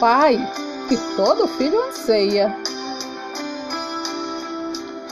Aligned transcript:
Pai 0.00 0.40
que 0.88 0.96
todo 1.14 1.46
filho 1.46 1.78
anseia. 1.88 2.56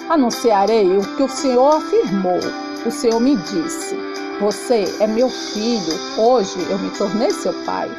Anunciarei 0.08 0.96
o 0.96 1.03
que 1.14 1.25
o 1.25 1.29
Senhor 1.29 1.76
afirmou. 1.76 2.41
O 2.86 2.90
Senhor 2.90 3.20
me 3.20 3.36
disse: 3.36 3.94
Você 4.40 4.84
é 4.98 5.06
meu 5.06 5.28
filho, 5.28 5.92
hoje 6.16 6.58
eu 6.70 6.78
me 6.78 6.88
tornei 6.96 7.30
seu 7.32 7.52
pai. 7.64 7.90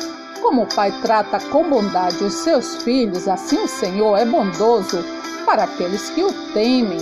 Como 0.41 0.63
o 0.63 0.75
pai 0.75 0.91
trata 1.04 1.39
com 1.52 1.70
bondade 1.70 2.23
os 2.23 2.33
seus 2.33 2.78
filhos, 2.81 3.28
assim 3.28 3.63
o 3.63 3.67
Senhor 3.67 4.17
é 4.17 4.26
bondoso 4.26 5.06
para 5.46 5.65
aqueles 5.65 6.10
que 6.10 6.24
o 6.24 6.33
temem 6.53 6.99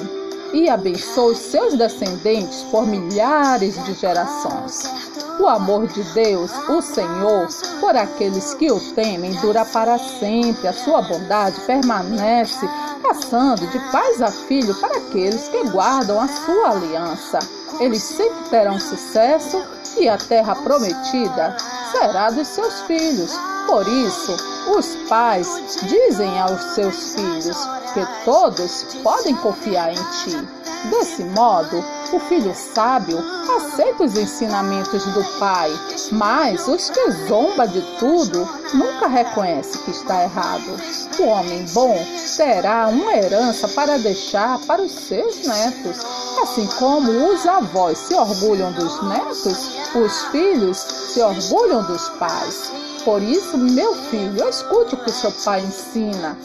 e 0.51 0.67
abençoa 0.67 1.31
os 1.31 1.38
seus 1.38 1.77
descendentes 1.77 2.61
por 2.63 2.85
milhares 2.85 3.81
de 3.85 3.93
gerações. 3.93 5.06
O 5.39 5.47
amor 5.47 5.85
de 5.88 6.01
Deus, 6.13 6.51
o 6.67 6.81
Senhor, 6.81 7.47
por 7.79 7.95
aqueles 7.95 8.55
que 8.55 8.71
o 8.71 8.79
temem, 8.93 9.31
dura 9.35 9.63
para 9.65 9.99
sempre. 9.99 10.67
A 10.67 10.73
sua 10.73 11.02
bondade 11.03 11.61
permanece, 11.61 12.67
passando 13.03 13.67
de 13.67 13.79
pais 13.91 14.21
a 14.21 14.31
filho 14.31 14.73
para 14.76 14.98
aqueles 14.98 15.48
que 15.48 15.63
guardam 15.70 16.20
a 16.20 16.27
sua 16.27 16.71
aliança. 16.71 17.39
Eles 17.79 18.02
sempre 18.02 18.49
terão 18.49 18.79
sucesso 18.79 19.63
e 19.98 20.09
a 20.09 20.17
terra 20.17 20.55
prometida 20.55 21.55
será 21.91 22.31
dos 22.31 22.48
seus 22.48 22.81
filhos. 22.81 23.31
Por 23.67 23.88
isso, 23.88 24.35
os 24.76 24.95
pais 25.07 25.48
dizem 25.84 26.40
aos 26.40 26.62
seus 26.73 27.13
filhos 27.13 27.57
que 27.93 28.26
todos 28.26 28.85
podem 29.04 29.35
confiar 29.35 29.91
em 29.91 29.95
ti. 29.95 30.48
Desse 30.90 31.23
modo, 31.23 31.84
o 32.16 32.20
filho 32.20 32.53
sábio 32.55 33.17
aceita 33.57 34.03
os 34.03 34.15
ensinamentos 34.15 35.03
do 35.05 35.23
pai, 35.39 35.71
mas 36.11 36.67
os 36.67 36.89
que 36.89 37.11
zomba 37.27 37.67
de 37.67 37.81
tudo 37.99 38.48
nunca 38.73 39.07
reconhece 39.07 39.77
que 39.79 39.91
está 39.91 40.23
errado. 40.23 40.77
O 41.20 41.23
homem 41.23 41.65
bom 41.73 41.98
terá 42.35 42.88
uma 42.88 43.15
herança 43.15 43.67
para 43.70 43.98
deixar 43.98 44.59
para 44.59 44.82
os 44.82 44.91
seus 44.91 45.45
netos. 45.45 45.98
Assim 46.41 46.67
como 46.77 47.12
os 47.34 47.45
avós 47.45 47.98
se 47.98 48.13
orgulham 48.13 48.71
dos 48.73 49.04
netos, 49.04 49.77
os 49.95 50.26
filhos 50.26 50.77
se 50.77 51.20
orgulham 51.21 51.84
dos 51.84 52.07
pais. 52.10 52.71
Por 53.04 53.21
isso, 53.21 53.57
meu 53.57 53.95
filho, 54.10 54.48
escute 54.48 54.95
o 54.95 54.98
que 54.98 55.12
seu 55.12 55.32
pai 55.32 55.62
ensina. 55.62 56.37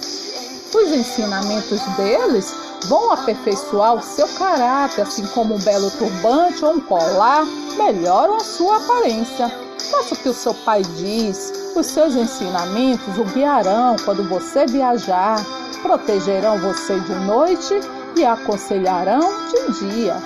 Os 0.74 0.90
ensinamentos 0.90 1.80
deles 1.96 2.54
vão 2.88 3.12
aperfeiçoar 3.12 3.94
o 3.94 4.02
seu 4.02 4.26
caráter, 4.28 5.02
assim 5.02 5.26
como 5.28 5.54
um 5.54 5.58
belo 5.58 5.90
turbante 5.92 6.64
ou 6.64 6.74
um 6.74 6.80
colar 6.80 7.44
melhoram 7.76 8.36
a 8.36 8.40
sua 8.40 8.78
aparência. 8.78 9.48
Faça 9.90 10.14
o 10.14 10.16
que 10.16 10.28
o 10.28 10.34
seu 10.34 10.54
pai 10.54 10.82
diz, 10.82 11.52
os 11.76 11.86
seus 11.86 12.14
ensinamentos 12.14 13.18
o 13.18 13.24
guiarão 13.24 13.96
quando 14.04 14.26
você 14.28 14.66
viajar, 14.66 15.36
protegerão 15.82 16.58
você 16.58 16.98
de 17.00 17.14
noite 17.26 17.74
e 18.16 18.24
aconselharão 18.24 19.20
de 19.48 19.88
dia. 19.88 20.16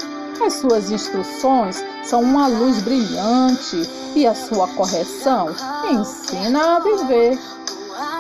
As 0.44 0.54
suas 0.54 0.90
instruções 0.90 1.82
são 2.04 2.22
uma 2.22 2.46
luz 2.46 2.82
brilhante 2.82 3.82
e 4.14 4.26
a 4.26 4.34
sua 4.34 4.68
correção 4.68 5.48
ensina 5.90 6.76
a 6.76 6.78
viver. 6.78 7.38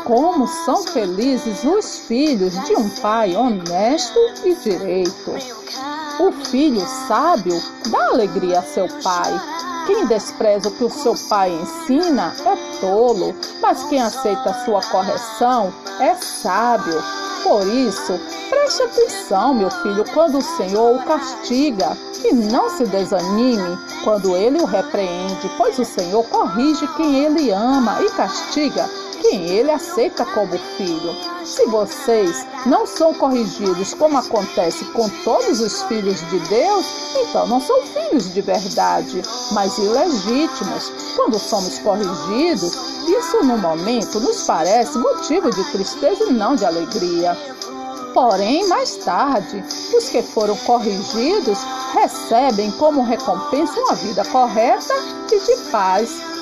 Como 0.06 0.46
são 0.46 0.84
felizes 0.84 1.64
os 1.64 1.98
filhos 2.06 2.54
de 2.64 2.76
um 2.76 2.88
pai 3.00 3.34
honesto 3.34 4.16
e 4.44 4.54
direito. 4.54 5.32
O 6.20 6.30
filho 6.44 6.80
sábio 7.08 7.60
dá 7.88 8.10
alegria 8.10 8.60
a 8.60 8.62
seu 8.62 8.86
pai. 9.02 9.32
Quem 9.84 10.06
despreza 10.06 10.68
o 10.68 10.70
que 10.70 10.84
o 10.84 10.90
seu 10.90 11.16
pai 11.28 11.50
ensina 11.50 12.32
é 12.44 12.80
tolo, 12.80 13.34
mas 13.60 13.82
quem 13.88 14.00
aceita 14.00 14.50
a 14.50 14.64
sua 14.64 14.80
correção 14.80 15.74
é 15.98 16.14
sábio. 16.14 17.02
Por 17.42 17.66
isso, 17.66 18.12
preste 18.48 18.82
atenção, 18.84 19.54
meu 19.54 19.70
filho, 19.70 20.04
quando 20.14 20.38
o 20.38 20.56
Senhor 20.56 20.94
o 20.94 21.04
castiga, 21.04 21.96
e 22.24 22.32
não 22.32 22.70
se 22.70 22.84
desanime 22.86 23.76
quando 24.04 24.36
ele 24.36 24.60
o 24.60 24.66
repreende, 24.66 25.50
pois 25.58 25.76
o 25.80 25.84
Senhor 25.84 26.22
corrige 26.28 26.86
quem 26.96 27.24
ele 27.24 27.50
ama 27.50 28.00
e 28.02 28.10
castiga 28.10 28.88
quem 29.22 29.48
ele 29.48 29.70
aceita 29.70 30.24
como 30.26 30.58
filho. 30.76 31.14
Se 31.44 31.64
vocês 31.66 32.46
não 32.66 32.86
são 32.86 33.14
corrigidos 33.14 33.94
como 33.94 34.18
acontece 34.18 34.84
com 34.86 35.08
todos 35.24 35.60
os 35.60 35.82
filhos 35.84 36.20
de 36.28 36.38
Deus, 36.48 36.86
então 37.16 37.46
não 37.46 37.60
são 37.60 37.80
filhos 37.82 38.32
de 38.32 38.40
verdade, 38.40 39.22
mas 39.52 39.76
ilegítimos. 39.78 40.92
Quando 41.14 41.38
somos 41.38 41.78
corrigidos, 41.78 42.74
isso 43.08 43.44
no 43.44 43.58
momento 43.58 44.20
nos 44.20 44.42
parece 44.42 44.98
motivo 44.98 45.50
de 45.50 45.64
tristeza 45.70 46.24
e 46.24 46.32
não 46.32 46.56
de 46.56 46.64
alegria. 46.64 47.36
Porém, 48.12 48.66
mais 48.66 48.96
tarde, 48.96 49.62
os 49.96 50.08
que 50.08 50.22
foram 50.22 50.56
corrigidos 50.58 51.58
recebem 51.92 52.70
como 52.72 53.02
recompensa 53.02 53.78
uma 53.80 53.94
vida 53.94 54.24
correta 54.24 54.94
e 55.30 55.38
de 55.38 55.70
paz 55.70 56.36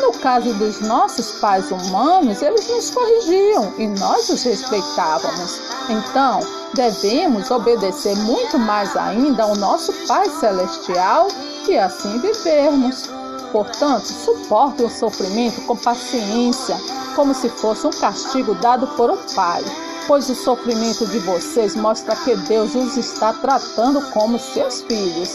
no 0.00 0.12
caso 0.12 0.52
dos 0.54 0.80
nossos 0.80 1.32
pais 1.40 1.70
humanos, 1.70 2.42
eles 2.42 2.68
nos 2.68 2.90
corrigiam 2.90 3.72
e 3.78 3.86
nós 3.86 4.28
os 4.28 4.42
respeitávamos. 4.42 5.60
Então, 5.88 6.40
devemos 6.74 7.50
obedecer 7.50 8.16
muito 8.16 8.58
mais 8.58 8.96
ainda 8.96 9.44
ao 9.44 9.56
nosso 9.56 9.92
Pai 10.06 10.28
Celestial 10.28 11.28
e 11.68 11.78
assim 11.78 12.18
vivermos. 12.18 13.08
Portanto, 13.52 14.06
suportem 14.06 14.86
o 14.86 14.90
sofrimento 14.90 15.60
com 15.62 15.76
paciência, 15.76 16.76
como 17.14 17.34
se 17.34 17.48
fosse 17.48 17.86
um 17.86 17.90
castigo 17.90 18.54
dado 18.56 18.86
por 18.88 19.10
um 19.10 19.16
pai, 19.34 19.64
pois 20.06 20.28
o 20.28 20.34
sofrimento 20.34 21.06
de 21.06 21.18
vocês 21.20 21.74
mostra 21.74 22.14
que 22.16 22.36
Deus 22.36 22.74
os 22.74 22.96
está 22.96 23.32
tratando 23.32 24.02
como 24.10 24.38
seus 24.38 24.82
filhos. 24.82 25.28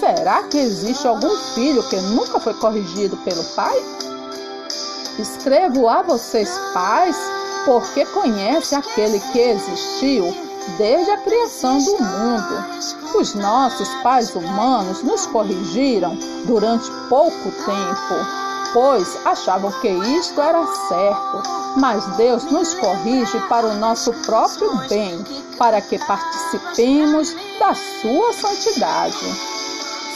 Será 0.00 0.44
que 0.44 0.58
existe 0.58 1.06
algum 1.06 1.36
filho 1.54 1.82
que 1.88 1.96
nunca 1.96 2.40
foi 2.40 2.54
corrigido 2.54 3.16
pelo 3.18 3.44
pai? 3.54 3.76
Escrevo 5.18 5.88
a 5.88 6.02
vocês, 6.02 6.48
pais, 6.72 7.16
porque 7.64 8.06
conhece 8.06 8.74
aquele 8.74 9.18
que 9.18 9.38
existiu 9.40 10.32
desde 10.76 11.10
a 11.10 11.18
criação 11.18 11.78
do 11.78 11.98
mundo. 12.02 12.64
Os 13.18 13.34
nossos 13.34 13.88
pais 14.02 14.34
humanos 14.34 15.02
nos 15.02 15.26
corrigiram 15.26 16.16
durante 16.46 16.88
pouco 17.08 17.50
tempo, 17.50 18.14
pois 18.72 19.18
achavam 19.26 19.72
que 19.80 19.88
isto 19.88 20.40
era 20.40 20.64
certo. 20.88 21.42
Mas 21.76 22.04
Deus 22.16 22.44
nos 22.44 22.74
corrige 22.74 23.40
para 23.48 23.66
o 23.66 23.74
nosso 23.74 24.12
próprio 24.24 24.72
bem, 24.88 25.24
para 25.58 25.80
que 25.80 25.98
participemos 25.98 27.34
da 27.58 27.74
sua 27.74 28.32
santidade. 28.34 29.57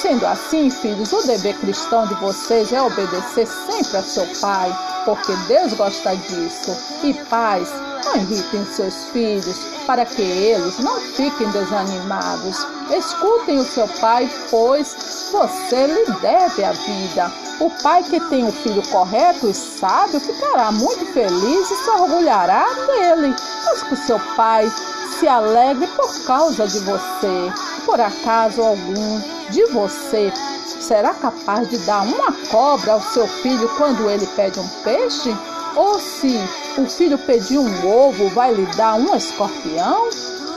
Sendo 0.03 0.27
assim, 0.27 0.69
filhos, 0.69 1.13
o 1.13 1.25
dever 1.29 1.57
cristão 1.59 2.05
de 2.09 2.15
vocês 2.15 2.73
é 2.73 2.83
obedecer 2.83 3.47
sempre 3.47 3.99
a 3.99 4.03
seu 4.03 4.27
pai, 4.41 4.77
porque 5.05 5.33
Deus 5.47 5.75
gosta 5.75 6.17
disso. 6.17 6.77
E 7.05 7.15
pais, 7.31 7.69
não 8.05 8.17
irritem 8.17 8.65
seus 8.65 9.05
filhos, 9.13 9.57
para 9.87 10.05
que 10.05 10.21
eles 10.21 10.81
não 10.81 11.01
fiquem 11.01 11.49
desanimados. 11.53 12.67
Escutem 12.91 13.61
o 13.61 13.65
seu 13.65 13.87
pai, 14.01 14.29
pois 14.51 15.29
você 15.31 15.87
lhe 15.87 16.13
deve 16.21 16.65
a 16.65 16.73
vida. 16.73 17.33
O 17.61 17.71
pai 17.85 18.03
que 18.03 18.19
tem 18.29 18.45
o 18.45 18.51
filho 18.51 18.83
correto 18.89 19.49
e 19.49 19.55
sábio 19.55 20.19
ficará 20.19 20.73
muito 20.73 21.07
feliz 21.13 21.71
e 21.71 21.77
se 21.77 21.91
orgulhará 21.91 22.67
dele. 22.89 23.33
Mas 23.65 23.83
que 23.85 23.95
o 23.95 24.05
seu 24.05 24.19
pai 24.35 24.69
se 25.13 25.29
alegre 25.29 25.87
por 25.89 26.25
causa 26.25 26.67
de 26.67 26.79
você. 26.81 27.53
Por 27.85 28.01
acaso 28.01 28.63
algum 28.63 29.21
de 29.51 29.65
você 29.67 30.33
será 30.81 31.15
capaz 31.15 31.69
de 31.69 31.79
dar 31.79 32.03
uma 32.03 32.33
cobra 32.51 32.93
ao 32.93 33.01
seu 33.01 33.27
filho 33.27 33.69
quando 33.77 34.11
ele 34.11 34.27
pede 34.29 34.59
um 34.59 34.69
peixe? 34.83 35.35
Ou 35.77 35.99
se 35.99 36.39
o 36.79 36.87
filho 36.87 37.19
pedir 37.19 37.59
um 37.59 37.89
ovo, 37.89 38.29
vai 38.31 38.53
lhe 38.53 38.67
dar 38.77 38.95
um 38.95 39.15
escorpião? 39.15 40.09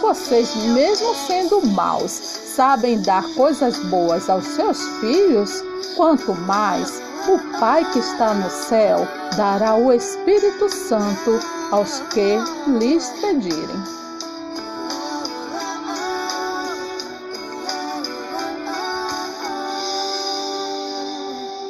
Vocês, 0.02 0.54
mesmo 0.56 1.16
sendo 1.28 1.66
maus, 1.68 2.12
sabem 2.12 3.02
dar 3.02 3.24
coisas 3.36 3.80
boas 3.86 4.30
aos 4.30 4.46
seus 4.46 4.82
filhos? 5.00 5.64
Quanto 5.96 6.34
mais 6.42 7.02
o 7.28 7.60
Pai 7.60 7.84
que 7.92 8.00
está 8.00 8.34
no 8.34 8.50
céu 8.50 9.08
dará 9.36 9.76
o 9.76 9.92
Espírito 9.92 10.70
Santo 10.70 11.40
aos 11.72 12.00
que 12.14 12.38
lhes 12.80 13.10
pedirem. 13.22 14.05